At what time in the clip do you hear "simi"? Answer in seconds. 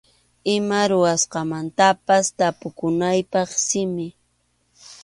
3.65-4.07